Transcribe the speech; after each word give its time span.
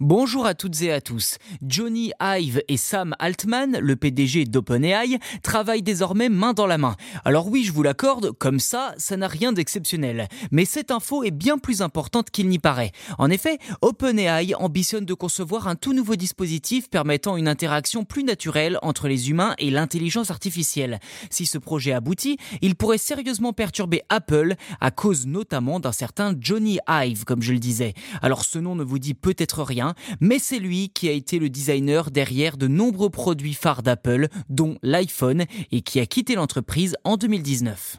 Bonjour 0.00 0.44
à 0.44 0.52
toutes 0.52 0.82
et 0.82 0.92
à 0.92 1.00
tous. 1.00 1.38
Johnny 1.62 2.12
Ive 2.20 2.62
et 2.68 2.76
Sam 2.76 3.14
Altman, 3.18 3.78
le 3.80 3.96
PDG 3.96 4.44
d'OpenAI, 4.44 5.18
travaillent 5.42 5.82
désormais 5.82 6.28
main 6.28 6.52
dans 6.52 6.66
la 6.66 6.76
main. 6.76 6.96
Alors 7.24 7.48
oui, 7.48 7.64
je 7.64 7.72
vous 7.72 7.82
l'accorde, 7.82 8.32
comme 8.32 8.60
ça, 8.60 8.94
ça 8.98 9.16
n'a 9.16 9.26
rien 9.26 9.54
d'exceptionnel. 9.54 10.28
Mais 10.50 10.66
cette 10.66 10.90
info 10.90 11.24
est 11.24 11.30
bien 11.30 11.56
plus 11.56 11.80
importante 11.80 12.28
qu'il 12.28 12.50
n'y 12.50 12.58
paraît. 12.58 12.92
En 13.16 13.30
effet, 13.30 13.58
OpenAI 13.80 14.54
ambitionne 14.56 15.06
de 15.06 15.14
concevoir 15.14 15.66
un 15.66 15.76
tout 15.76 15.94
nouveau 15.94 16.16
dispositif 16.16 16.90
permettant 16.90 17.38
une 17.38 17.48
interaction 17.48 18.04
plus 18.04 18.22
naturelle 18.22 18.78
entre 18.82 19.08
les 19.08 19.30
humains 19.30 19.54
et 19.56 19.70
l'intelligence 19.70 20.30
artificielle. 20.30 21.00
Si 21.30 21.46
ce 21.46 21.56
projet 21.56 21.94
aboutit, 21.94 22.36
il 22.60 22.74
pourrait 22.74 22.98
sérieusement 22.98 23.54
perturber 23.54 24.02
Apple 24.10 24.56
à 24.78 24.90
cause 24.90 25.26
notamment 25.26 25.80
d'un 25.80 25.92
certain 25.92 26.34
Johnny 26.38 26.80
Ive, 26.86 27.24
comme 27.24 27.40
je 27.40 27.54
le 27.54 27.58
disais. 27.58 27.94
Alors 28.20 28.44
ce 28.44 28.58
nom 28.58 28.74
ne 28.74 28.84
vous 28.84 28.98
dit 28.98 29.14
peut-être 29.14 29.62
rien 29.62 29.85
mais 30.20 30.38
c'est 30.38 30.58
lui 30.58 30.90
qui 30.90 31.08
a 31.08 31.12
été 31.12 31.38
le 31.38 31.48
designer 31.48 32.10
derrière 32.10 32.56
de 32.56 32.68
nombreux 32.68 33.10
produits 33.10 33.54
phares 33.54 33.82
d'Apple, 33.82 34.28
dont 34.48 34.78
l'iPhone, 34.82 35.44
et 35.72 35.82
qui 35.82 36.00
a 36.00 36.06
quitté 36.06 36.34
l'entreprise 36.34 36.96
en 37.04 37.16
2019. 37.16 37.98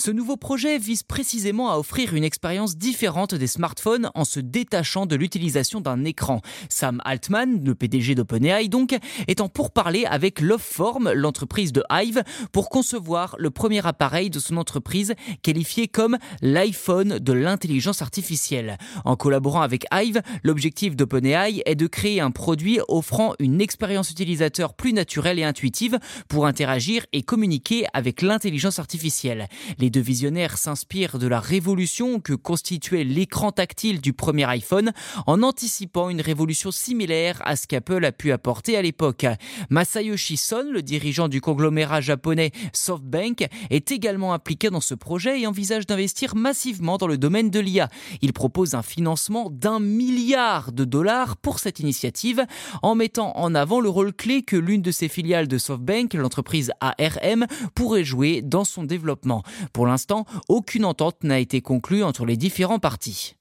Ce 0.00 0.10
nouveau 0.10 0.38
projet 0.38 0.78
vise 0.78 1.02
précisément 1.02 1.70
à 1.70 1.76
offrir 1.76 2.14
une 2.14 2.24
expérience 2.24 2.78
différente 2.78 3.34
des 3.34 3.46
smartphones 3.46 4.10
en 4.14 4.24
se 4.24 4.40
détachant 4.40 5.04
de 5.04 5.14
l'utilisation 5.14 5.82
d'un 5.82 6.06
écran. 6.06 6.40
Sam 6.70 7.02
Altman, 7.04 7.62
le 7.62 7.74
PDG 7.74 8.14
d'OpenAI 8.14 8.68
donc, 8.68 8.96
étant 9.28 9.50
pour 9.50 9.70
parler 9.72 10.06
avec 10.06 10.40
Loveform, 10.40 11.12
l'entreprise 11.12 11.74
de 11.74 11.82
Hive, 11.92 12.22
pour 12.50 12.70
concevoir 12.70 13.36
le 13.38 13.50
premier 13.50 13.86
appareil 13.86 14.30
de 14.30 14.38
son 14.38 14.56
entreprise 14.56 15.12
qualifié 15.42 15.86
comme 15.86 16.16
l'iPhone 16.40 17.18
de 17.18 17.32
l'intelligence 17.34 18.00
artificielle. 18.00 18.78
En 19.04 19.16
collaborant 19.16 19.60
avec 19.60 19.84
Hive, 19.92 20.22
l'objectif 20.42 20.96
d'OpenAI 20.96 21.60
est 21.66 21.74
de 21.74 21.86
créer 21.86 22.22
un 22.22 22.30
produit 22.30 22.80
offrant 22.88 23.34
une 23.38 23.60
expérience 23.60 24.10
utilisateur 24.10 24.72
plus 24.72 24.94
naturelle 24.94 25.38
et 25.38 25.44
intuitive 25.44 25.98
pour 26.26 26.46
interagir 26.46 27.04
et 27.12 27.20
communiquer 27.20 27.84
avec 27.92 28.22
l'intelligence 28.22 28.78
artificielle. 28.78 29.46
Deux 29.90 30.00
visionnaires 30.00 30.56
s'inspirent 30.56 31.18
de 31.18 31.26
la 31.26 31.40
révolution 31.40 32.20
que 32.20 32.32
constituait 32.32 33.04
l'écran 33.04 33.52
tactile 33.52 34.00
du 34.00 34.12
premier 34.12 34.44
iPhone 34.44 34.92
en 35.26 35.42
anticipant 35.42 36.08
une 36.08 36.20
révolution 36.20 36.70
similaire 36.70 37.42
à 37.44 37.56
ce 37.56 37.66
qu'Apple 37.66 38.04
a 38.04 38.12
pu 38.12 38.32
apporter 38.32 38.76
à 38.76 38.82
l'époque. 38.82 39.26
Masayoshi 39.68 40.36
Son, 40.36 40.70
le 40.72 40.82
dirigeant 40.82 41.28
du 41.28 41.40
conglomérat 41.40 42.00
japonais 42.00 42.52
SoftBank, 42.72 43.48
est 43.70 43.92
également 43.92 44.32
impliqué 44.32 44.70
dans 44.70 44.80
ce 44.80 44.94
projet 44.94 45.40
et 45.40 45.46
envisage 45.46 45.86
d'investir 45.86 46.36
massivement 46.36 46.96
dans 46.96 47.06
le 47.06 47.18
domaine 47.18 47.50
de 47.50 47.60
l'IA. 47.60 47.88
Il 48.22 48.32
propose 48.32 48.74
un 48.74 48.82
financement 48.82 49.50
d'un 49.50 49.80
milliard 49.80 50.72
de 50.72 50.84
dollars 50.84 51.36
pour 51.36 51.58
cette 51.58 51.80
initiative 51.80 52.46
en 52.82 52.94
mettant 52.94 53.36
en 53.36 53.54
avant 53.54 53.80
le 53.80 53.88
rôle 53.88 54.12
clé 54.12 54.42
que 54.42 54.56
l'une 54.56 54.82
de 54.82 54.90
ses 54.90 55.08
filiales 55.08 55.48
de 55.48 55.58
SoftBank, 55.58 56.14
l'entreprise 56.14 56.70
ARM, 56.80 57.46
pourrait 57.74 58.04
jouer 58.04 58.40
dans 58.42 58.64
son 58.64 58.84
développement. 58.84 59.42
Pour 59.80 59.86
l'instant, 59.86 60.26
aucune 60.50 60.84
entente 60.84 61.24
n'a 61.24 61.38
été 61.38 61.62
conclue 61.62 62.02
entre 62.02 62.26
les 62.26 62.36
différents 62.36 62.78
partis. 62.78 63.36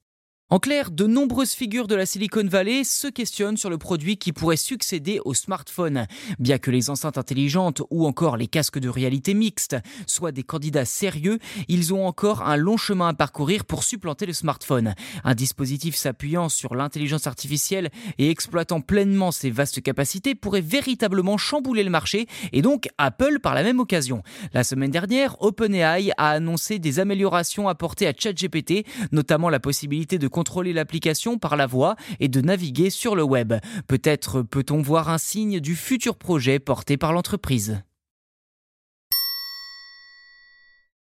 En 0.51 0.57
clair, 0.57 0.89
de 0.89 1.05
nombreuses 1.05 1.51
figures 1.51 1.85
de 1.85 1.93
la 1.93 2.07
Silicon 2.07 2.43
Valley 2.43 2.83
se 2.83 3.05
questionnent 3.05 3.55
sur 3.55 3.69
le 3.69 3.77
produit 3.77 4.17
qui 4.17 4.33
pourrait 4.33 4.57
succéder 4.57 5.19
au 5.23 5.35
smartphone. 5.35 6.07
Bien 6.39 6.57
que 6.57 6.71
les 6.71 6.89
enceintes 6.89 7.19
intelligentes 7.19 7.83
ou 7.91 8.07
encore 8.07 8.35
les 8.35 8.47
casques 8.47 8.79
de 8.79 8.89
réalité 8.89 9.35
mixte 9.35 9.77
soient 10.07 10.31
des 10.31 10.41
candidats 10.41 10.85
sérieux, 10.85 11.37
ils 11.67 11.93
ont 11.93 12.07
encore 12.07 12.41
un 12.41 12.55
long 12.55 12.77
chemin 12.77 13.09
à 13.09 13.13
parcourir 13.13 13.63
pour 13.63 13.83
supplanter 13.83 14.25
le 14.25 14.33
smartphone. 14.33 14.95
Un 15.23 15.35
dispositif 15.35 15.95
s'appuyant 15.95 16.49
sur 16.49 16.73
l'intelligence 16.73 17.27
artificielle 17.27 17.91
et 18.17 18.31
exploitant 18.31 18.81
pleinement 18.81 19.31
ses 19.31 19.51
vastes 19.51 19.83
capacités 19.83 20.33
pourrait 20.33 20.61
véritablement 20.61 21.37
chambouler 21.37 21.83
le 21.83 21.91
marché 21.91 22.25
et 22.53 22.63
donc 22.63 22.89
Apple 22.97 23.39
par 23.39 23.53
la 23.53 23.61
même 23.61 23.79
occasion. 23.79 24.23
La 24.53 24.63
semaine 24.63 24.89
dernière, 24.89 25.39
OpenAI 25.43 26.09
a 26.17 26.29
annoncé 26.29 26.79
des 26.79 26.99
améliorations 26.99 27.67
apportées 27.67 28.07
à 28.07 28.13
ChatGPT, 28.17 28.83
notamment 29.11 29.49
la 29.49 29.59
possibilité 29.59 30.17
de 30.17 30.27
contrôler 30.39 30.71
l'application 30.71 31.37
par 31.37 31.57
la 31.57 31.67
voix 31.67 31.97
et 32.21 32.29
de 32.29 32.39
naviguer 32.39 32.89
sur 32.89 33.13
le 33.13 33.23
web. 33.23 33.55
Peut-être 33.87 34.41
peut-on 34.41 34.81
voir 34.81 35.09
un 35.09 35.17
signe 35.17 35.59
du 35.59 35.75
futur 35.75 36.15
projet 36.15 36.59
porté 36.59 36.95
par 36.95 37.11
l'entreprise. 37.11 37.83